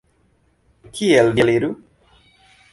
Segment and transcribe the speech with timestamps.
[0.95, 1.71] Kiel vi eliru?